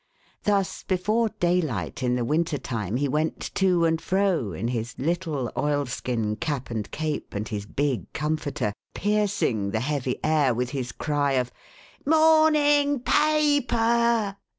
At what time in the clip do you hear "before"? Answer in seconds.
0.81-1.29